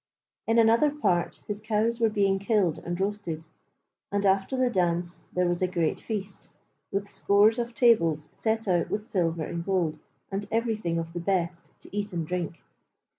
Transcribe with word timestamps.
In 0.47 0.57
another 0.57 0.89
part 0.89 1.41
his 1.47 1.61
cows 1.61 1.99
were 1.99 2.09
being 2.09 2.39
killed 2.39 2.79
and 2.79 2.99
roasted, 2.99 3.45
and 4.11 4.25
after 4.25 4.57
the 4.57 4.67
dance 4.71 5.25
there 5.31 5.45
was 5.47 5.61
a 5.61 5.67
great 5.67 5.99
feast, 5.99 6.47
with 6.91 7.07
scores 7.07 7.59
of 7.59 7.75
tables 7.75 8.29
set 8.33 8.67
out 8.67 8.89
with 8.89 9.05
silver 9.05 9.43
and 9.43 9.63
gold 9.63 9.99
and 10.31 10.47
everything 10.51 10.97
of 10.97 11.13
the 11.13 11.19
best 11.19 11.69
to 11.81 11.89
eat 11.95 12.13
and 12.13 12.25
drink. 12.25 12.63